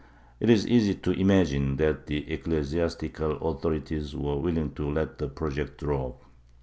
[0.39, 5.77] It is easy to imagine that the ecclesiastical authorities were willing to let the project
[5.79, 6.23] drop.